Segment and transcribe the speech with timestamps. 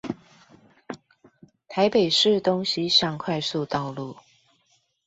[1.67, 4.15] 台北市東西向快速道路